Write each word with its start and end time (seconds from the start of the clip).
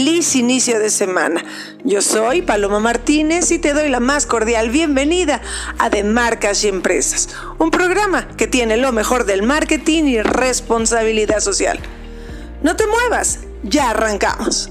Feliz 0.00 0.34
inicio 0.34 0.78
de 0.78 0.88
semana. 0.88 1.44
Yo 1.84 2.00
soy 2.00 2.40
Paloma 2.40 2.80
Martínez 2.80 3.50
y 3.50 3.58
te 3.58 3.74
doy 3.74 3.90
la 3.90 4.00
más 4.00 4.24
cordial 4.24 4.70
bienvenida 4.70 5.42
a 5.78 5.90
De 5.90 6.04
Marcas 6.04 6.64
y 6.64 6.68
Empresas, 6.68 7.28
un 7.58 7.70
programa 7.70 8.26
que 8.26 8.46
tiene 8.46 8.78
lo 8.78 8.92
mejor 8.92 9.26
del 9.26 9.42
marketing 9.42 10.04
y 10.04 10.22
responsabilidad 10.22 11.40
social. 11.40 11.78
No 12.62 12.76
te 12.76 12.86
muevas, 12.86 13.40
ya 13.62 13.90
arrancamos. 13.90 14.70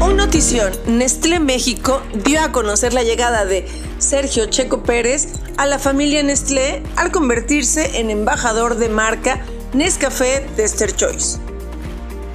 Un 0.00 0.16
notición, 0.16 0.72
Nestlé 0.86 1.40
México 1.40 2.02
dio 2.24 2.40
a 2.40 2.52
conocer 2.52 2.94
la 2.94 3.02
llegada 3.02 3.44
de 3.46 3.66
Sergio 3.98 4.46
Checo 4.46 4.84
Pérez 4.84 5.32
a 5.56 5.66
la 5.66 5.80
familia 5.80 6.22
Nestlé 6.22 6.84
al 6.94 7.10
convertirse 7.10 7.98
en 7.98 8.10
embajador 8.10 8.76
de 8.76 8.90
marca 8.90 9.44
Nescafé 9.72 10.46
Tester 10.54 10.94
Choice. 10.94 11.45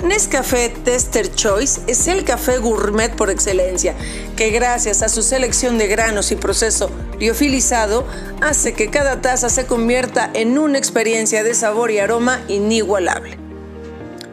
Nescafé 0.04 0.70
Tester 0.84 1.32
Choice 1.36 1.82
es 1.86 2.08
el 2.08 2.24
café 2.24 2.58
gourmet 2.58 3.16
por 3.16 3.30
excelencia, 3.30 3.94
que 4.36 4.50
gracias 4.50 5.04
a 5.04 5.10
su 5.10 5.22
selección 5.22 5.78
de 5.78 5.88
granos 5.88 6.32
y 6.32 6.36
proceso 6.36 6.90
liofilizado 7.20 8.08
hace 8.42 8.74
que 8.74 8.90
cada 8.90 9.22
taza 9.22 9.50
se 9.50 9.68
convierta 9.68 10.32
en 10.34 10.58
una 10.58 10.80
experiencia 10.80 11.44
de 11.44 11.54
sabor 11.54 11.92
y 11.92 12.00
aroma 12.00 12.42
inigualable. 12.48 13.38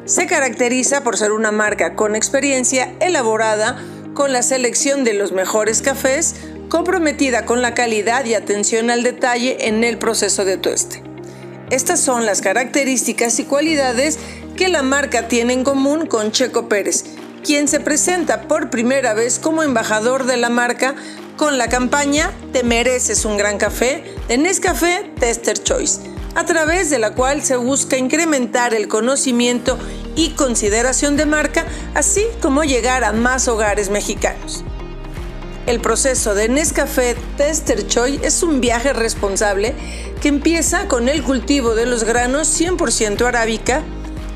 Se 0.07 0.27
caracteriza 0.27 1.05
por 1.05 1.19
ser 1.19 1.33
una 1.33 1.53
marca 1.53 1.95
con 1.95 2.17
experiencia 2.17 2.95
elaborada 3.01 3.77
con 4.15 4.33
la 4.33 4.43
selección 4.43 5.05
de 5.05 5.13
los 5.13 5.33
mejores 5.33 5.83
cafés, 5.83 6.37
comprometida 6.71 7.45
con 7.45 7.61
la 7.61 7.75
calidad 7.75 8.25
y 8.25 8.33
atención 8.33 8.89
al 8.91 9.03
detalle 9.03 9.69
en 9.69 9.85
el 9.85 9.99
proceso 9.99 10.47
de 10.47 10.57
tueste. 10.57 11.03
Estas 11.71 12.01
son 12.01 12.25
las 12.25 12.41
características 12.41 13.39
y 13.39 13.45
cualidades 13.45 14.19
que 14.59 14.69
la 14.69 14.83
marca 14.83 15.29
tiene 15.29 15.53
en 15.53 15.63
común 15.63 16.07
con 16.07 16.33
Checo 16.33 16.69
Pérez, 16.69 17.05
quien 17.45 17.69
se 17.69 17.79
presenta 17.79 18.49
por 18.49 18.71
primera 18.71 19.15
vez 19.15 19.39
como 19.39 19.63
embajador 19.63 20.27
de 20.27 20.37
la 20.37 20.49
marca 20.49 20.97
con 21.37 21.59
la 21.59 21.69
campaña 21.69 22.33
Te 22.53 22.65
mereces 22.65 23.25
un 23.25 23.37
gran 23.37 23.57
café 23.57 24.03
de 24.27 24.37
Nescafé 24.37 25.13
Tester 25.21 25.63
Choice, 25.63 26.01
a 26.35 26.45
través 26.45 26.91
de 26.91 26.99
la 26.99 27.15
cual 27.15 27.45
se 27.45 27.57
busca 27.57 27.99
incrementar 27.99 28.75
el 28.75 28.89
conocimiento 28.89 29.79
y 30.17 30.31
consideración 30.31 31.17
de 31.17 31.27
marca, 31.27 31.65
así 31.95 32.25
como 32.43 32.65
llegar 32.65 33.05
a 33.05 33.13
más 33.13 33.47
hogares 33.47 33.91
mexicanos. 33.91 34.65
El 35.67 35.81
proceso 35.81 36.35
de 36.35 36.49
Nescafé 36.49 37.15
Tester 37.37 37.87
Choice 37.87 38.27
es 38.27 38.43
un 38.43 38.61
viaje 38.61 38.93
responsable 38.93 39.77
que 40.21 40.29
empieza 40.29 40.89
con 40.89 41.09
el 41.09 41.23
cultivo 41.23 41.77
de 41.77 41.87
los 41.87 42.03
granos 42.03 42.49
100% 42.61 43.25
arábica, 43.25 43.85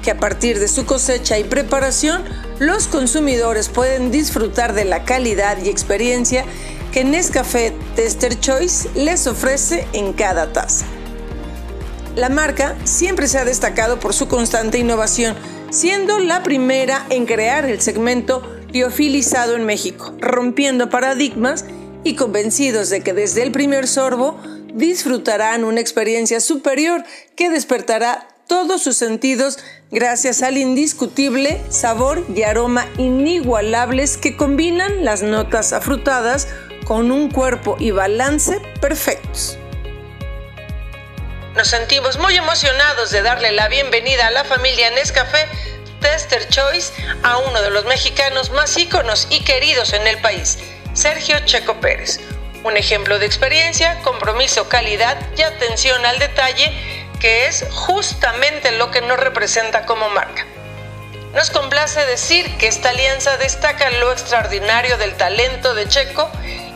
que 0.03 0.11
a 0.11 0.19
partir 0.19 0.59
de 0.59 0.69
su 0.69 0.85
cosecha 0.85 1.39
y 1.39 1.45
preparación 1.45 2.23
los 2.59 2.89
consumidores 2.89 3.69
pueden 3.69 4.11
disfrutar 4.11 4.75
de 4.75 4.85
la 4.85 5.05
calidad 5.05 5.59
y 5.63 5.69
experiencia 5.69 6.45
que 6.93 7.05
Nescafé 7.05 7.73
Tester 7.97 8.39
Choice 8.39 8.91
les 8.95 9.27
ofrece 9.27 9.87
en 9.93 10.13
cada 10.13 10.53
taza. 10.53 10.85
La 12.17 12.29
marca 12.29 12.77
siempre 12.85 13.27
se 13.27 13.39
ha 13.39 13.45
destacado 13.45 13.99
por 13.99 14.13
su 14.13 14.29
constante 14.29 14.79
innovación, 14.79 15.35
siendo 15.71 16.19
la 16.19 16.43
primera 16.43 17.07
en 17.09 17.25
crear 17.25 17.65
el 17.65 17.81
segmento 17.81 18.43
liofilizado 18.71 19.57
en 19.57 19.65
México, 19.65 20.15
rompiendo 20.21 20.91
paradigmas 20.91 21.65
y 22.05 22.17
convencidos 22.17 22.91
de 22.91 23.01
que 23.01 23.15
desde 23.15 23.43
el 23.43 23.53
primer 23.53 23.89
sorbo 23.89 24.39
disfrutarán 24.75 25.65
una 25.65 25.81
experiencia 25.81 26.41
superior 26.41 27.05
que 27.37 27.49
despertará 27.49 28.29
todos 28.53 28.83
sus 28.83 28.99
sentidos 28.99 29.57
gracias 29.91 30.43
al 30.43 30.59
indiscutible 30.59 31.59
sabor 31.71 32.23
y 32.37 32.43
aroma 32.43 32.87
inigualables 32.99 34.19
que 34.19 34.37
combinan 34.37 35.07
las 35.07 35.23
notas 35.23 35.73
afrutadas 35.73 36.49
con 36.85 37.13
un 37.13 37.31
cuerpo 37.31 37.77
y 37.79 37.93
balance 37.93 38.61
perfectos. 38.79 39.57
Nos 41.57 41.67
sentimos 41.67 42.19
muy 42.19 42.37
emocionados 42.37 43.11
de 43.11 43.23
darle 43.23 43.53
la 43.53 43.69
bienvenida 43.69 44.27
a 44.27 44.31
la 44.33 44.45
familia 44.45 44.91
Nescafé 44.91 45.49
Tester 46.03 46.47
Choice 46.51 46.93
a 47.23 47.39
uno 47.39 47.63
de 47.63 47.71
los 47.71 47.87
mexicanos 47.87 48.51
más 48.51 48.77
íconos 48.77 49.29
y 49.31 49.41
queridos 49.45 49.95
en 49.95 50.07
el 50.07 50.21
país, 50.21 50.59
Sergio 50.93 51.37
Checo 51.47 51.81
Pérez. 51.81 52.21
Un 52.65 52.77
ejemplo 52.77 53.19
de 53.19 53.25
experiencia, 53.25 53.99
compromiso, 54.03 54.69
calidad 54.69 55.17
y 55.39 55.41
atención 55.41 56.05
al 56.05 56.19
detalle 56.19 57.02
que 57.23 57.47
es 57.47 57.65
justamente 57.71 58.73
lo 58.73 58.91
que 58.91 59.01
nos 59.01 59.17
representa 59.17 59.87
como 59.87 60.11
marca. 60.11 60.45
Nos 61.35 61.51
complace 61.51 62.05
decir 62.05 62.59
que 62.59 62.67
esta 62.67 62.91
alianza 62.91 63.37
destaca 63.37 63.91
lo 63.91 64.11
extraordinario 64.11 64.99
del 64.99 65.17
talento 65.17 65.73
de 65.75 65.87
Checo 65.87 66.29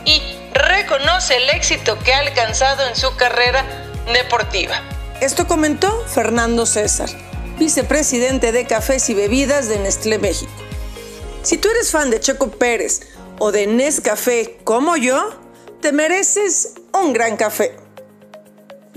y 0.05 0.21
reconoce 0.53 1.35
el 1.35 1.49
éxito 1.49 1.99
que 1.99 2.13
ha 2.13 2.19
alcanzado 2.19 2.87
en 2.87 2.95
su 2.95 3.13
carrera 3.17 3.65
deportiva. 4.13 4.81
Esto 5.19 5.47
comentó 5.47 6.05
Fernando 6.07 6.65
César, 6.65 7.09
vicepresidente 7.59 8.53
de 8.53 8.65
Cafés 8.65 9.09
y 9.09 9.15
Bebidas 9.15 9.67
de 9.67 9.79
Nestlé 9.79 10.17
México. 10.17 10.51
Si 11.43 11.57
tú 11.57 11.69
eres 11.69 11.91
fan 11.91 12.09
de 12.09 12.21
Checo 12.21 12.51
Pérez 12.51 13.01
o 13.37 13.51
de 13.51 13.67
Nescafé 13.67 14.59
como 14.63 14.95
yo, 14.95 15.29
te 15.81 15.91
mereces 15.91 16.75
un 16.93 17.11
gran 17.11 17.35
café. 17.35 17.86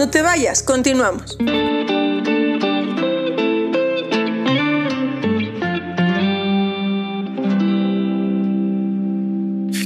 No 0.00 0.08
te 0.08 0.22
vayas, 0.22 0.62
continuamos. 0.62 1.36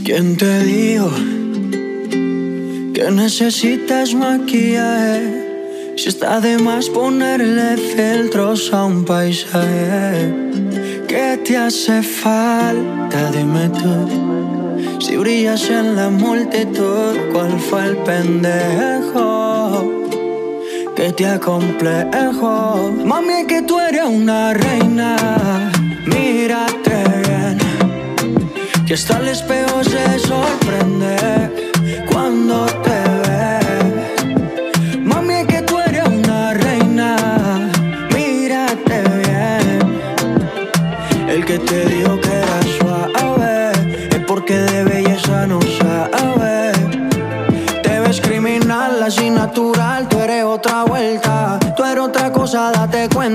¿Quién 0.05 0.37
te 0.37 0.63
dijo 0.63 1.11
que 2.95 3.11
necesitas 3.11 4.15
maquillaje? 4.15 5.97
Si 5.97 6.11
está 6.11 6.41
de 6.41 6.59
más 6.59 6.89
ponerle 6.91 7.77
filtros 7.77 8.73
a 8.73 8.85
un 8.85 9.05
paisaje. 9.05 10.33
¿Qué 11.09 11.41
te 11.45 11.57
hace 11.57 12.01
falta? 12.05 13.33
Dime 13.33 13.69
tú. 13.69 15.01
Si 15.01 15.17
brillas 15.17 15.69
en 15.71 15.97
la 15.97 16.09
multitud, 16.09 17.17
¿cuál 17.33 17.59
fue 17.59 17.87
el 17.87 17.97
pendejo? 17.97 19.34
Que 20.95 21.13
te 21.13 21.27
acomplejo. 21.27 22.93
Mami, 23.05 23.47
que 23.47 23.63
tú 23.63 23.79
eres 23.81 24.05
una 24.05 24.55
reina. 24.55 25.17
Mírate 26.07 27.05
bien. 27.25 27.59
Que 28.87 28.95
hasta 28.95 29.19
el 29.19 29.29
espejo 29.29 29.83
se 29.83 30.19
sorprende 30.19 31.17
cuando 32.11 32.67
te 32.67 33.14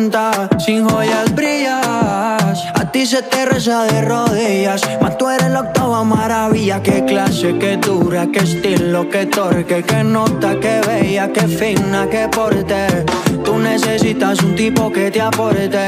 cuenta. 0.09 0.49
Sin 0.59 0.87
joyas 0.87 1.33
brillas. 1.35 1.48
Se 3.09 3.23
te 3.23 3.43
reza 3.43 3.85
de 3.85 4.03
rodillas. 4.03 4.83
Mas 5.01 5.17
tú 5.17 5.27
eres 5.27 5.49
la 5.49 5.61
octava 5.61 6.03
maravilla. 6.03 6.79
Qué 6.83 7.03
clase, 7.05 7.57
qué 7.57 7.75
dura, 7.77 8.27
qué 8.31 8.37
estilo, 8.37 9.09
qué 9.09 9.25
torque, 9.25 9.81
qué 9.81 10.03
nota, 10.03 10.59
qué 10.59 10.79
bella, 10.85 11.27
qué 11.33 11.47
fina, 11.47 12.07
qué 12.07 12.29
porte. 12.29 12.85
Tú 13.43 13.57
necesitas 13.57 14.43
un 14.43 14.53
tipo 14.53 14.91
que 14.91 15.09
te 15.09 15.21
aporte. 15.21 15.87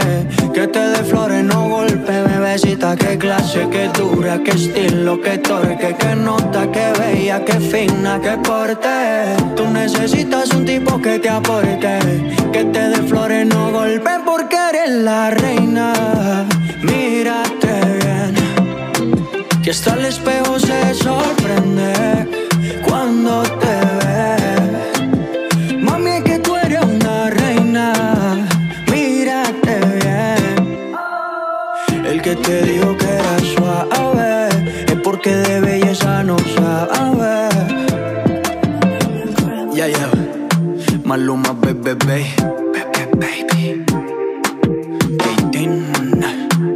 Que 0.51 0.67
te 0.67 0.79
dé 0.79 1.03
flores, 1.03 1.43
no 1.43 1.69
golpe, 1.69 2.23
bebecita. 2.23 2.95
Qué 2.95 3.19
clase, 3.19 3.67
qué 3.69 3.87
dura, 3.89 4.39
qué 4.43 4.51
estilo, 4.51 5.21
qué 5.21 5.37
torque, 5.37 5.95
qué 5.99 6.15
nota, 6.15 6.71
qué 6.71 6.91
bella, 6.97 7.45
qué 7.45 7.59
fina, 7.59 8.19
qué 8.19 8.35
porte. 8.43 9.35
Tú 9.55 9.67
necesitas 9.67 10.49
un 10.55 10.65
tipo 10.65 10.99
que 10.99 11.19
te 11.19 11.29
aporte, 11.29 11.99
que 12.51 12.65
te 12.65 12.89
dé 12.89 12.97
flores, 13.03 13.45
no 13.45 13.71
golpe 13.71 14.09
porque 14.25 14.57
eres 14.71 14.89
la 14.89 15.29
reina. 15.29 15.93
Mírate 16.83 17.73
bien, 17.99 18.35
hasta 19.69 19.93
el 19.95 20.05
espejo 20.05 20.59
se 20.59 20.93
sorprende 20.93 21.93
cuando 22.87 23.43
te 23.43 23.75
ve. 23.99 25.77
Mami, 25.79 26.11
es 26.11 26.23
que 26.23 26.39
tú 26.39 26.55
eres 26.57 26.83
una 26.83 27.29
reina, 27.29 27.93
mírate 28.91 29.79
bien. 30.01 30.95
El 32.05 32.21
que 32.21 32.35
te 32.35 32.63
dijo 32.63 32.97
que 32.97 33.05
era 33.05 33.39
suave 33.55 34.49
es 34.87 34.95
porque 35.03 35.35
de 35.35 35.61
belleza 35.61 36.23
no 36.23 36.37
sabe. 36.55 37.49
Ya, 39.73 39.87
ya, 39.87 40.09
Maluma, 41.05 41.53
baby, 41.53 41.95
baby. 42.05 42.25
baby. 43.17 43.85
Dímelo, 45.51 46.70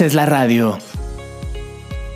haces 0.00 0.14
la 0.14 0.24
radio. 0.24 0.78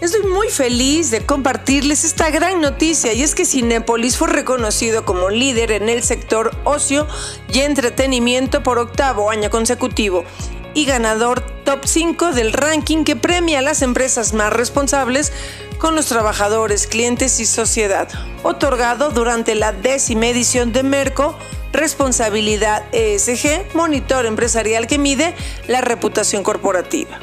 Estoy 0.00 0.22
muy 0.22 0.48
feliz 0.48 1.10
de 1.10 1.26
compartirles 1.26 2.04
esta 2.04 2.30
gran 2.30 2.62
noticia 2.62 3.12
y 3.12 3.22
es 3.22 3.34
que 3.34 3.44
Cinépolis 3.44 4.16
fue 4.16 4.28
reconocido 4.28 5.04
como 5.04 5.28
líder 5.28 5.70
en 5.70 5.90
el 5.90 6.02
sector 6.02 6.56
ocio 6.64 7.06
y 7.52 7.58
entretenimiento 7.58 8.62
por 8.62 8.78
octavo 8.78 9.28
año 9.28 9.50
consecutivo 9.50 10.24
y 10.72 10.86
ganador 10.86 11.42
top 11.64 11.84
5 11.84 12.32
del 12.32 12.54
ranking 12.54 13.04
que 13.04 13.16
premia 13.16 13.58
a 13.58 13.62
las 13.62 13.82
empresas 13.82 14.32
más 14.32 14.50
responsables 14.50 15.34
con 15.76 15.94
los 15.94 16.06
trabajadores, 16.06 16.86
clientes 16.86 17.38
y 17.38 17.44
sociedad, 17.44 18.08
otorgado 18.44 19.10
durante 19.10 19.54
la 19.54 19.72
décima 19.72 20.28
edición 20.28 20.72
de 20.72 20.84
Merco 20.84 21.36
Responsabilidad 21.74 22.84
ESG, 22.92 23.74
monitor 23.74 24.24
empresarial 24.24 24.86
que 24.86 24.96
mide 24.96 25.34
la 25.66 25.82
reputación 25.82 26.44
corporativa. 26.44 27.18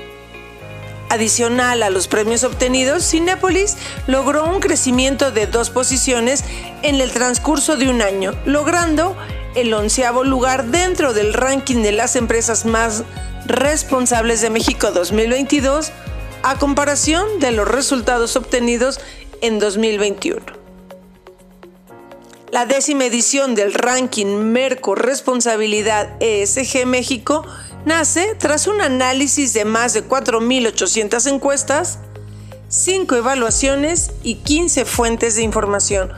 Adicional 1.12 1.84
a 1.84 1.90
los 1.90 2.08
premios 2.08 2.46
obtenidos, 2.46 3.04
Cinépolis 3.04 3.76
logró 4.08 4.46
un 4.46 4.62
crecimiento 4.62 5.30
de 5.30 5.46
dos 5.46 5.70
posiciones 5.70 6.46
en 6.84 7.02
el 7.02 7.12
transcurso 7.12 7.76
de 7.76 7.90
un 7.90 8.02
año, 8.02 8.32
logrando 8.46 9.18
el 9.56 9.74
onceavo 9.74 10.24
lugar 10.24 10.68
dentro 10.68 11.14
del 11.14 11.34
ranking 11.34 11.84
de 11.84 11.92
las 11.92 12.16
empresas 12.16 12.64
más 12.64 13.04
responsables 13.46 14.40
de 14.40 14.52
México 14.52 14.92
2022 14.92 15.92
a 16.44 16.58
comparación 16.58 17.42
de 17.42 17.52
los 17.52 17.68
resultados 17.68 18.38
obtenidos 18.38 19.02
en 19.42 19.60
2021. 19.60 20.62
La 22.52 22.66
décima 22.66 23.04
edición 23.04 23.54
del 23.54 23.74
ranking 23.74 24.28
Merco 24.28 24.96
Responsabilidad 24.96 26.16
ESG 26.22 26.86
México 26.86 27.46
nace 27.86 28.36
tras 28.38 28.68
un 28.68 28.82
análisis 28.82 29.54
de 29.54 29.66
más 29.66 29.94
de 29.94 30.08
4.800 30.08 31.32
encuestas, 31.32 32.00
5 32.70 33.16
evaluaciones 33.16 34.12
y 34.24 34.36
15 34.36 34.86
fuentes 34.86 35.36
de 35.36 35.44
información. 35.44 36.12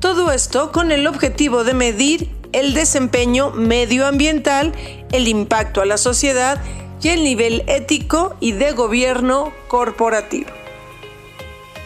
Todo 0.00 0.32
esto 0.32 0.72
con 0.72 0.92
el 0.92 1.06
objetivo 1.06 1.64
de 1.64 1.74
medir 1.74 2.30
el 2.52 2.74
desempeño 2.74 3.50
medioambiental, 3.50 4.72
el 5.12 5.28
impacto 5.28 5.82
a 5.82 5.86
la 5.86 5.98
sociedad 5.98 6.60
y 7.02 7.08
el 7.08 7.22
nivel 7.22 7.64
ético 7.66 8.36
y 8.40 8.52
de 8.52 8.72
gobierno 8.72 9.52
corporativo. 9.68 10.59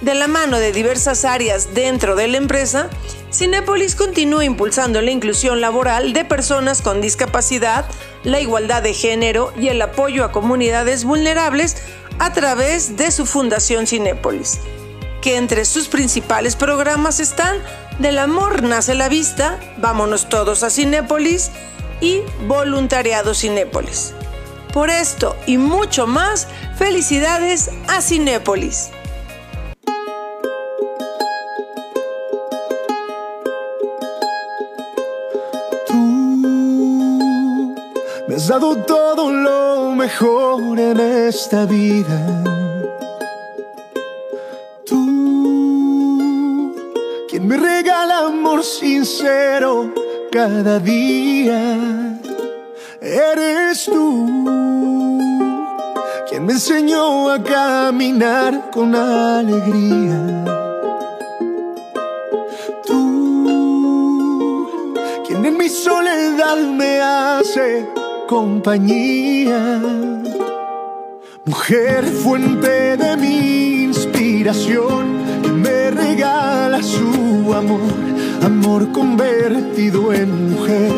De 0.05 0.15
la 0.15 0.29
mano 0.29 0.59
de 0.59 0.71
diversas 0.71 1.25
áreas 1.25 1.73
dentro 1.73 2.15
de 2.15 2.29
la 2.29 2.37
empresa, 2.37 2.91
Cinépolis 3.33 3.95
continúa 3.95 4.45
impulsando 4.45 5.01
la 5.01 5.11
inclusión 5.11 5.63
laboral 5.63 6.13
de 6.13 6.27
personas 6.27 6.83
con 6.83 7.01
discapacidad, 7.01 7.87
la 8.23 8.39
igualdad 8.39 8.83
de 8.83 8.93
género 8.93 9.55
y 9.59 9.69
el 9.69 9.81
apoyo 9.81 10.27
a 10.27 10.31
comunidades 10.31 11.05
vulnerables 11.05 11.79
a 12.19 12.35
través 12.35 12.99
de 12.99 13.11
su 13.13 13.25
Fundación 13.25 13.87
Cinépolis, 13.87 14.61
que 15.23 15.39
entre 15.39 15.65
sus 15.65 15.89
principales 15.89 16.55
programas 16.55 17.19
están 17.19 17.57
Del 17.99 18.19
amor 18.19 18.63
nace 18.63 18.95
la 18.95 19.09
vista, 19.09 19.59
Vámonos 19.79 20.29
todos 20.29 20.65
a 20.65 20.69
Cinépolis 20.69 21.51
y 22.03 22.21
Voluntariado 22.47 23.33
Cinépolis. 23.33 24.13
Por 24.71 24.91
esto 24.91 25.35
y 25.47 25.57
mucho 25.57 26.07
más, 26.07 26.47
felicidades 26.77 27.71
a 27.89 28.03
Cinépolis. 28.03 28.91
Has 38.45 38.49
dado 38.49 38.77
todo 38.77 39.33
lo 39.33 39.93
mejor 39.93 40.79
en 40.79 41.01
esta 41.01 41.65
vida. 41.65 42.45
Tú, 44.85 46.75
quien 47.27 47.49
me 47.49 47.57
regala 47.57 48.27
amor 48.27 48.63
sincero 48.63 49.95
cada 50.31 50.79
día. 50.79 52.19
Eres 53.01 53.87
tú, 53.87 54.27
quien 56.29 56.45
me 56.45 56.53
enseñó 56.53 57.31
a 57.31 57.43
caminar 57.43 58.71
con 58.71 58.95
alegría. 58.95 60.45
Tú, 62.87 64.69
quien 65.27 65.47
en 65.47 65.57
mi 65.57 65.71
soledad 65.71 66.59
me 66.59 67.01
hace 67.01 68.04
compañía. 68.27 69.81
Mujer, 71.45 72.05
fuente 72.05 72.97
de 72.97 73.17
mi 73.17 73.85
inspiración, 73.85 75.19
que 75.43 75.51
me 75.51 75.91
regala 75.91 76.83
su 76.83 77.53
amor, 77.55 77.81
amor 78.43 78.93
convertido 78.93 80.13
en 80.13 80.53
mujer, 80.53 80.93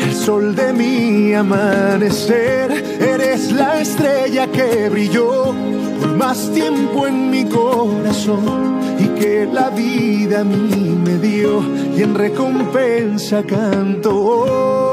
el 0.00 0.14
sol 0.14 0.56
de 0.56 0.72
mi 0.72 1.34
amanecer. 1.34 2.72
Eres 3.00 3.52
la 3.52 3.80
estrella 3.80 4.46
que 4.48 4.88
brilló 4.88 5.54
por 6.00 6.16
más 6.16 6.50
tiempo 6.52 7.06
en 7.06 7.30
mi 7.30 7.44
corazón 7.44 8.80
y 8.98 9.06
que 9.20 9.48
la 9.52 9.70
vida 9.70 10.40
a 10.40 10.44
mí 10.44 10.98
me 11.04 11.18
dio 11.18 11.62
y 11.96 12.02
en 12.02 12.14
recompensa 12.14 13.42
canto 13.44 14.91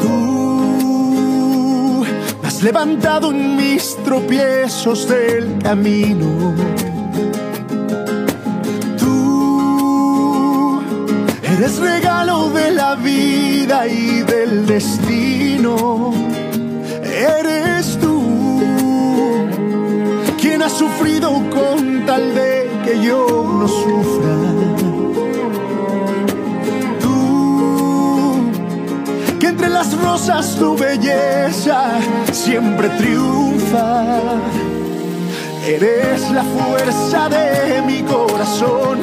Tú 0.00 2.04
has 2.44 2.62
levantado 2.62 3.30
en 3.30 3.56
mis 3.56 3.96
tropiezos 4.04 5.08
del 5.08 5.58
camino. 5.62 6.54
Tú 8.98 10.80
eres 11.42 11.78
regalo 11.78 12.50
de 12.50 12.70
la 12.70 12.94
vida 12.94 13.88
y 13.88 14.22
del 14.22 14.66
destino. 14.66 16.12
Eres 17.02 17.98
tú 17.98 18.22
quien 20.40 20.62
ha 20.62 20.68
sufrido 20.68 21.42
con 21.50 22.06
tal 22.06 22.34
de 22.34 22.67
que 22.88 23.02
yo 23.02 23.26
no 23.58 23.68
sufra. 23.68 24.34
Tú 27.00 28.50
que 29.38 29.46
entre 29.48 29.68
las 29.68 29.96
rosas 30.02 30.56
tu 30.56 30.76
belleza 30.76 31.98
siempre 32.32 32.88
triunfa. 33.00 34.04
Eres 35.66 36.30
la 36.30 36.44
fuerza 36.44 37.28
de 37.28 37.82
mi 37.82 38.02
corazón 38.02 39.00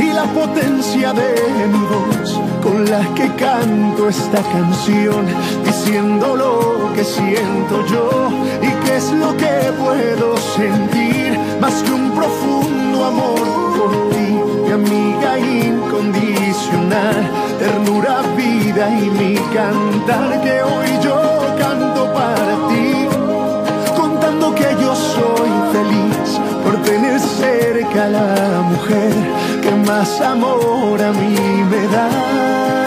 y 0.00 0.12
la 0.12 0.24
potencia 0.24 1.12
de 1.12 1.34
mi 1.72 1.82
voz 1.92 2.40
con 2.62 2.84
la 2.90 3.02
que 3.14 3.28
canto 3.34 4.08
esta 4.08 4.40
canción, 4.54 5.26
diciendo 5.66 6.34
lo 6.34 6.92
que 6.94 7.04
siento 7.04 7.84
yo 7.86 8.30
y 8.62 8.70
qué 8.84 8.96
es 8.96 9.12
lo 9.12 9.36
que 9.36 9.54
puedo 9.84 10.36
sentir, 10.56 11.38
más 11.60 11.82
que 11.82 11.92
un 11.92 12.10
profundo 12.12 12.85
amor 13.04 13.40
por 13.76 13.90
ti, 14.10 14.28
mi 14.64 14.72
amiga 14.72 15.38
incondicional, 15.38 17.30
ternura, 17.58 18.22
vida 18.36 18.88
y 18.90 19.10
mi 19.10 19.34
cantar 19.54 20.40
que 20.42 20.62
hoy 20.62 20.88
yo 21.02 21.20
canto 21.58 22.12
para 22.12 22.54
ti 22.68 23.08
contando 23.96 24.54
que 24.54 24.76
yo 24.80 24.94
soy 24.94 25.50
feliz 25.72 26.40
por 26.62 26.76
tener 26.82 27.18
cerca 27.20 28.04
a 28.04 28.08
la 28.08 28.62
mujer 28.62 29.12
que 29.62 29.70
más 29.86 30.20
amor 30.20 31.00
a 31.02 31.12
mí 31.12 31.36
me 31.70 31.86
da. 31.88 32.85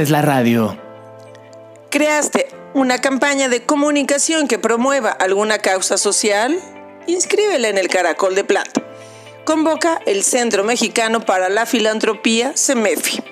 Es 0.00 0.10
la 0.10 0.22
radio. 0.22 0.78
¿Creaste 1.90 2.48
una 2.74 2.98
campaña 2.98 3.48
de 3.48 3.62
comunicación 3.64 4.48
que 4.48 4.58
promueva 4.58 5.10
alguna 5.10 5.58
causa 5.58 5.98
social? 5.98 6.58
Inscríbela 7.06 7.68
en 7.68 7.78
el 7.78 7.88
Caracol 7.88 8.34
de 8.34 8.44
Plata. 8.44 8.82
Convoca 9.44 10.00
el 10.06 10.22
Centro 10.22 10.64
Mexicano 10.64 11.20
para 11.20 11.48
la 11.48 11.66
Filantropía, 11.66 12.52
CEMEFI. 12.56 13.22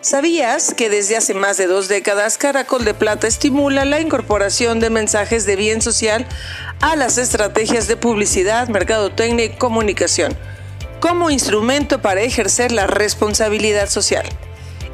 ¿Sabías 0.00 0.74
que 0.74 0.88
desde 0.90 1.16
hace 1.16 1.34
más 1.34 1.56
de 1.56 1.66
dos 1.66 1.88
décadas 1.88 2.38
Caracol 2.38 2.84
de 2.84 2.94
Plata 2.94 3.26
estimula 3.26 3.84
la 3.84 4.00
incorporación 4.00 4.78
de 4.78 4.90
mensajes 4.90 5.46
de 5.46 5.56
bien 5.56 5.82
social 5.82 6.26
a 6.80 6.94
las 6.94 7.18
estrategias 7.18 7.88
de 7.88 7.96
publicidad, 7.96 8.68
mercadotecnia 8.68 9.46
y 9.46 9.50
comunicación 9.50 10.36
como 11.00 11.30
instrumento 11.30 12.00
para 12.00 12.22
ejercer 12.22 12.72
la 12.72 12.86
responsabilidad 12.86 13.88
social? 13.88 14.26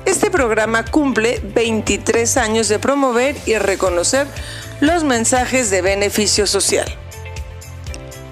Este 0.04 0.30
programa 0.30 0.84
cumple 0.84 1.40
23 1.54 2.36
años 2.36 2.68
de 2.68 2.78
promover 2.78 3.36
y 3.46 3.56
reconocer 3.56 4.26
los 4.80 5.04
mensajes 5.04 5.70
de 5.70 5.80
beneficio 5.80 6.46
social. 6.46 6.86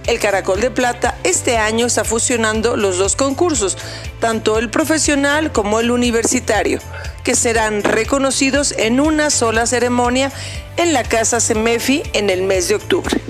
El 0.06 0.18
Caracol 0.18 0.60
de 0.60 0.72
Plata 0.72 1.16
este 1.22 1.56
año 1.56 1.86
está 1.86 2.02
fusionando 2.02 2.76
los 2.76 2.98
dos 2.98 3.14
concursos, 3.14 3.78
tanto 4.18 4.58
el 4.58 4.68
profesional 4.68 5.52
como 5.52 5.78
el 5.78 5.92
universitario, 5.92 6.80
que 7.22 7.36
serán 7.36 7.84
reconocidos 7.84 8.72
en 8.76 8.98
una 8.98 9.30
sola 9.30 9.66
ceremonia 9.66 10.32
en 10.76 10.92
la 10.92 11.04
Casa 11.04 11.38
Semefi 11.38 12.02
en 12.12 12.30
el 12.30 12.42
mes 12.42 12.66
de 12.66 12.74
octubre. 12.74 13.20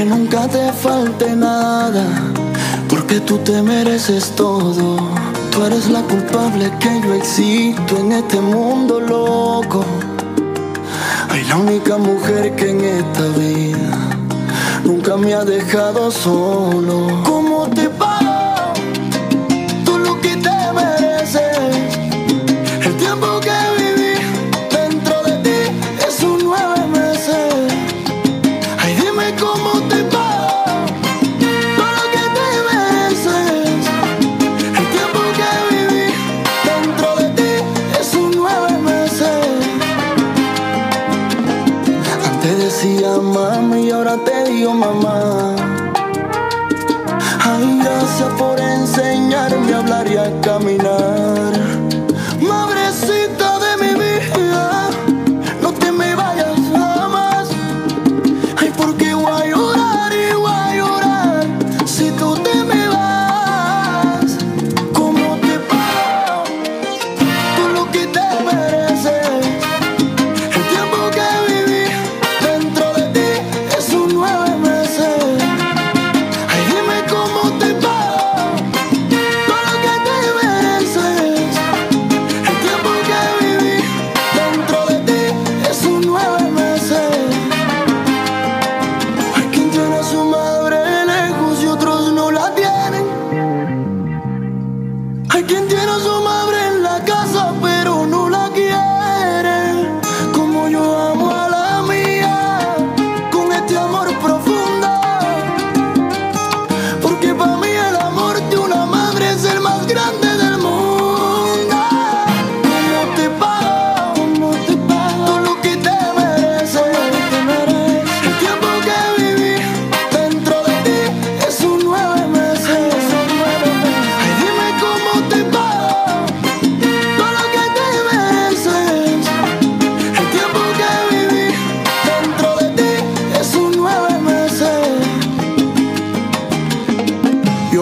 que 0.02 0.06
nunca 0.06 0.48
te 0.48 0.74
falte 0.74 1.36
nada, 1.36 2.04
porque 2.90 3.20
tú 3.20 3.38
te 3.38 3.62
mereces 3.62 4.32
todo. 4.36 4.98
Tú 5.52 5.64
eres 5.64 5.90
la 5.90 6.02
culpable 6.02 6.72
que 6.80 7.02
yo 7.04 7.14
existo 7.14 7.98
en 8.00 8.12
este 8.14 8.40
mundo 8.40 9.00
loco. 9.00 9.86
Ay, 11.30 11.44
la 11.44 11.58
única 11.58 11.98
mujer 11.98 12.56
que 12.56 12.72
en 12.72 12.82
esta 12.84 13.28
vida 13.38 13.92
nunca 14.84 15.18
me 15.18 15.36
ha 15.36 15.46
dejado 15.46 16.10
solo. 16.10 17.31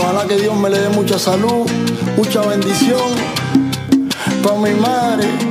Ojalá 0.01 0.25
que 0.25 0.37
Dios 0.37 0.55
me 0.55 0.69
le 0.69 0.79
dé 0.79 0.89
mucha 0.89 1.19
salud, 1.19 1.69
mucha 2.15 2.39
bendición 2.41 3.01
para 4.41 4.55
mi 4.55 4.73
madre. 4.73 5.48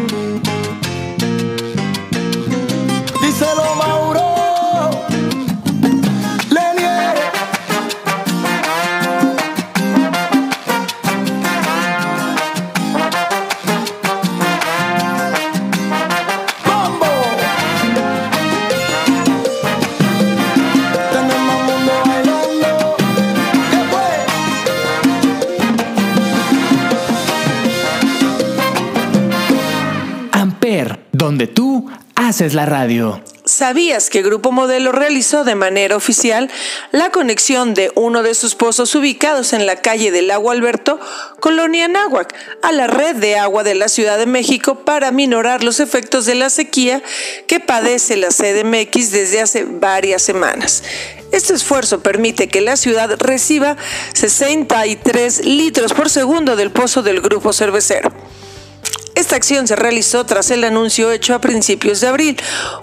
Es 32.41 32.55
la 32.55 32.67
radio. 32.67 33.23
¿Sabías 33.45 34.11
que 34.11 34.23
Grupo 34.23 34.53
Modelo 34.53 34.93
realizó 34.93 35.43
de 35.45 35.55
manera 35.55 35.97
oficial 35.97 36.51
la 36.93 37.11
conexión 37.11 37.73
de 37.75 37.91
uno 37.95 38.23
de 38.23 38.35
sus 38.35 38.55
pozos 38.55 38.95
ubicados 38.95 39.53
en 39.53 39.67
la 39.67 39.77
calle 39.77 40.11
del 40.11 40.31
Agua 40.31 40.53
Alberto, 40.53 41.01
Colonia 41.41 41.89
Náhuac, 41.89 42.35
a 42.63 42.73
la 42.73 42.87
red 42.87 43.17
de 43.17 43.39
agua 43.39 43.65
de 43.65 43.75
la 43.75 43.89
Ciudad 43.89 44.19
de 44.19 44.27
México 44.27 44.85
para 44.85 45.11
minorar 45.11 45.65
los 45.65 45.81
efectos 45.81 46.27
de 46.27 46.35
la 46.35 46.51
sequía 46.51 47.03
que 47.47 47.61
padece 47.61 48.17
la 48.17 48.29
CDMX 48.29 49.11
desde 49.11 49.41
hace 49.41 49.65
varias 49.65 50.23
semanas? 50.23 50.83
Este 51.33 51.55
esfuerzo 51.55 52.01
permite 52.01 52.49
que 52.49 52.61
la 52.61 52.77
ciudad 52.77 53.11
reciba 53.19 53.77
63 54.15 55.45
litros 55.45 55.93
por 55.95 56.11
segundo 56.11 56.57
del 56.57 56.71
pozo 56.71 57.03
del 57.03 57.21
grupo 57.21 57.53
cervecero. 57.53 58.13
Esta 59.19 59.35
acción 59.35 59.67
se 59.67 59.75
realizó 59.75 60.25
tras 60.27 60.53
el 60.53 60.63
anuncio 60.63 61.11
hecho 61.11 61.35
a 61.35 61.41
principios 61.41 62.01
de 62.01 62.07
abril, 62.07 62.41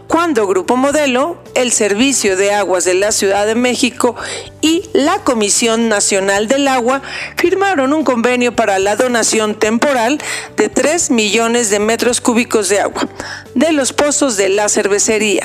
cuando 0.08 0.46
Grupo 0.46 0.75
Modelo, 0.75 1.42
el 1.54 1.72
Servicio 1.72 2.36
de 2.36 2.51
Aguas 2.51 2.84
de 2.84 2.94
la 2.94 3.13
Ciudad 3.13 3.46
de 3.46 3.56
México 3.56 4.18
y 4.60 4.84
la 4.92 5.20
Comisión 5.20 5.88
Nacional 5.88 6.50
del 6.50 6.68
Agua 6.68 7.01
firmaron 7.38 7.94
un 7.94 8.04
convenio 8.04 8.54
para 8.54 8.80
la 8.80 8.98
donación 8.98 9.56
temporal 9.56 10.20
de 10.58 10.68
3 10.68 11.10
millones 11.12 11.70
de 11.70 11.80
metros 11.80 12.20
cúbicos 12.20 12.68
de 12.68 12.82
agua 12.82 13.08
de 13.54 13.72
los 13.72 13.94
pozos 13.94 14.36
de 14.36 14.50
la 14.50 14.68
cervecería 14.68 15.44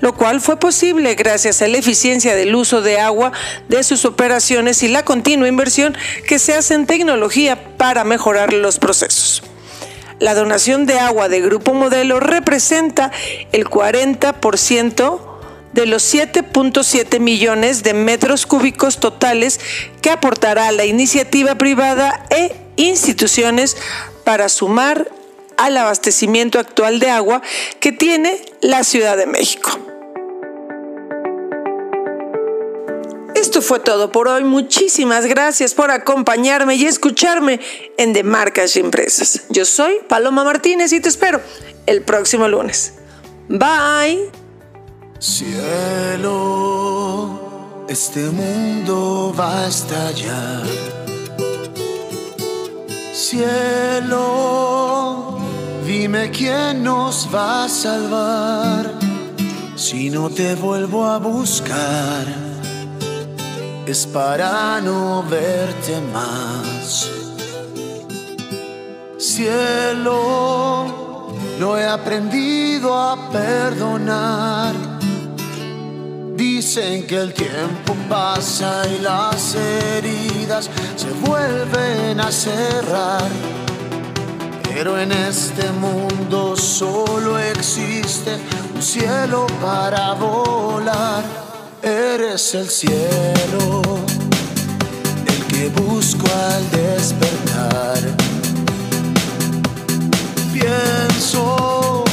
lo 0.00 0.14
cual 0.14 0.40
fue 0.40 0.58
posible 0.58 1.14
gracias 1.14 1.60
a 1.60 1.68
la 1.68 1.76
eficiencia 1.76 2.34
del 2.34 2.54
uso 2.54 2.80
de 2.80 2.98
agua 2.98 3.32
de 3.68 3.84
sus 3.84 4.06
operaciones 4.06 4.82
y 4.82 4.88
la 4.88 5.04
continua 5.04 5.46
inversión 5.46 5.94
que 6.26 6.38
se 6.38 6.54
hace 6.54 6.72
en 6.72 6.86
tecnología 6.86 7.76
para 7.76 8.02
mejorar 8.04 8.54
los 8.54 8.78
procesos. 8.78 9.42
La 10.22 10.36
donación 10.36 10.86
de 10.86 11.00
agua 11.00 11.28
de 11.28 11.40
Grupo 11.40 11.74
Modelo 11.74 12.20
representa 12.20 13.10
el 13.50 13.64
40% 13.64 15.20
de 15.72 15.86
los 15.86 16.14
7.7 16.14 17.18
millones 17.18 17.82
de 17.82 17.92
metros 17.92 18.46
cúbicos 18.46 19.00
totales 19.00 19.58
que 20.00 20.10
aportará 20.10 20.70
la 20.70 20.84
iniciativa 20.84 21.56
privada 21.56 22.24
e 22.30 22.54
instituciones 22.76 23.76
para 24.22 24.48
sumar 24.48 25.10
al 25.56 25.76
abastecimiento 25.76 26.60
actual 26.60 27.00
de 27.00 27.10
agua 27.10 27.42
que 27.80 27.90
tiene 27.90 28.40
la 28.60 28.84
Ciudad 28.84 29.16
de 29.16 29.26
México. 29.26 29.91
Fue 33.62 33.80
todo 33.80 34.12
por 34.12 34.28
hoy. 34.28 34.44
Muchísimas 34.44 35.26
gracias 35.26 35.74
por 35.74 35.90
acompañarme 35.90 36.74
y 36.74 36.84
escucharme 36.84 37.60
en 37.96 38.12
De 38.12 38.22
Marcas 38.22 38.76
y 38.76 38.80
Empresas. 38.80 39.42
Yo 39.48 39.64
soy 39.64 39.94
Paloma 40.08 40.44
Martínez 40.44 40.92
y 40.92 41.00
te 41.00 41.08
espero 41.08 41.40
el 41.86 42.02
próximo 42.02 42.46
lunes. 42.48 42.94
Bye. 43.48 44.30
Cielo, 45.18 46.30
este 47.88 48.20
mundo 48.20 49.34
va 49.38 49.64
a 49.64 49.68
estallar. 49.68 50.62
Cielo, 53.12 54.18
dime 55.86 56.30
quién 56.30 56.82
nos 56.82 57.28
va 57.32 57.64
a 57.64 57.68
salvar 57.68 58.90
si 59.76 60.10
no 60.10 60.28
te 60.30 60.54
vuelvo 60.54 61.06
a 61.06 61.18
buscar 61.18 62.51
es 63.86 64.06
para 64.06 64.80
no 64.80 65.24
verte 65.28 66.00
más. 66.12 67.10
Cielo, 69.18 70.14
no 71.58 71.76
he 71.76 71.86
aprendido 71.86 72.96
a 72.96 73.30
perdonar. 73.30 74.74
Dicen 76.36 77.06
que 77.06 77.16
el 77.16 77.34
tiempo 77.34 77.94
pasa 78.08 78.82
y 78.88 78.98
las 79.02 79.54
heridas 79.54 80.70
se 80.96 81.10
vuelven 81.26 82.20
a 82.20 82.30
cerrar. 82.30 83.28
Pero 84.62 84.98
en 84.98 85.12
este 85.12 85.70
mundo 85.72 86.56
solo 86.56 87.38
existe 87.38 88.38
un 88.74 88.82
cielo 88.82 89.46
para 89.60 90.14
volar 90.14 91.51
Eres 91.82 92.54
el 92.54 92.70
cielo, 92.70 93.82
el 95.26 95.46
que 95.48 95.68
busco 95.70 96.24
al 96.32 96.70
despertar. 96.70 97.98
Pienso 100.52 102.04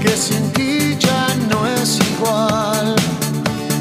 que 0.00 0.16
sin 0.16 0.52
ti 0.52 0.96
ya 1.00 1.26
no 1.50 1.66
es 1.66 1.98
igual. 1.98 2.94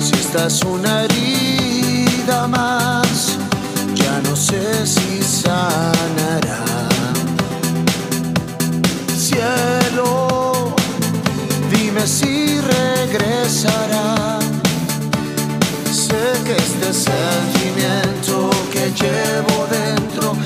Si 0.02 0.16
estás 0.16 0.64
una 0.64 1.04
herida 1.04 2.48
más, 2.48 3.38
ya 3.94 4.20
no 4.22 4.36
sé 4.36 4.88
si 4.88 5.22
sanará. 5.22 6.66
Cielo, 9.16 10.74
dime 11.70 12.08
si 12.08 12.46
regresará 16.12 16.44
que 16.44 16.56
este 16.56 16.94
sentimiento 16.94 18.50
que 18.72 18.92
llevo 18.92 19.68
dentro 19.68 20.45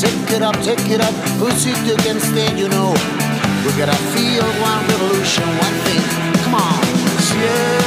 take 0.00 0.32
it 0.32 0.42
up, 0.42 0.56
take 0.62 0.88
it 0.88 1.00
up. 1.00 1.12
Who's 1.36 1.66
it 1.66 1.76
against 2.00 2.32
it, 2.32 2.56
you 2.56 2.68
know? 2.68 2.94
We 3.64 3.70
gotta 3.76 3.98
feel 4.16 4.46
one 4.64 4.80
revolution, 4.88 5.44
one 5.60 5.76
thing. 5.84 6.02
Come 6.42 6.54
on, 6.54 6.80
cielo, 7.20 7.79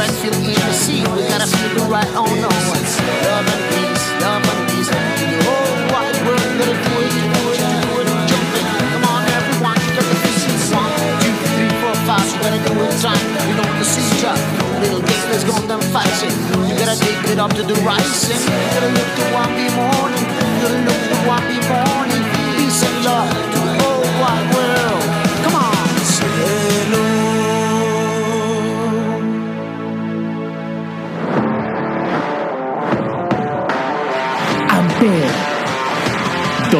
right 0.00 0.16
feeling 0.24 0.48
in 0.48 0.56
the 0.56 0.72
sea. 0.72 1.04
We 1.12 1.28
gotta 1.28 1.44
feel 1.44 1.68
the 1.76 1.84
right, 1.92 2.08
oh 2.16 2.24
no. 2.24 2.48
Love 2.48 3.48
and 3.52 3.64
peace, 3.68 4.04
love 4.24 4.40
and 4.48 4.62
peace. 4.72 4.88
Oh, 4.88 5.20
in 5.20 5.28
the 5.28 5.40
whole 5.44 5.76
wide 5.92 6.16
world, 6.24 6.50
gotta 6.56 6.72
do 6.72 6.92
it, 7.04 7.12
do 7.12 7.40
it, 7.52 7.68
do 7.68 7.92
it, 8.00 8.08
jump 8.24 8.56
it. 8.56 8.64
Come 8.96 9.04
on, 9.12 9.22
everyone, 9.36 9.76
gotta 9.92 10.16
feel 10.24 10.40
it. 10.40 10.72
One, 10.72 10.88
two, 11.20 11.34
three, 11.52 11.72
four, 11.84 11.96
five, 12.08 12.24
you 12.32 12.40
gotta 12.40 12.60
do 12.64 12.72
it 12.80 12.96
time. 13.04 13.24
You 13.44 13.54
know 13.60 13.68
the 13.76 13.86
drop. 14.24 14.40
Little 14.80 15.04
kids, 15.04 15.24
let's 15.28 15.44
go 15.44 15.54
and 15.68 15.84
fight. 15.92 16.08
You 16.64 16.74
gotta 16.80 16.96
take 16.96 17.20
it 17.28 17.38
up 17.38 17.52
to 17.52 17.62
the 17.62 17.76
rising. 17.84 18.40
You 18.40 18.72
gotta 18.72 18.88
look 18.96 19.10
to 19.20 19.24
one 19.36 19.52
be 19.52 19.68
morning. 19.76 20.24
You 20.24 20.64
gotta 20.64 20.80
look 20.80 21.00
to 21.12 21.16
one 21.28 21.44
be 21.44 21.60
morning. 21.68 22.24
Peace 22.56 22.80
and 22.88 23.04
love 23.04 23.59